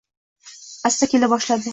[0.89, 1.69] Asta kela boshladi.